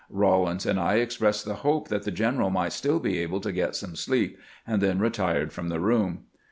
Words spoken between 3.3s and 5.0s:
to get some sleep, and then